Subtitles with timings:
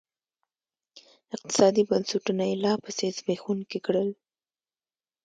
[1.35, 4.09] اقتصادي بنسټونه یې لاپسې زبېښونکي کړل.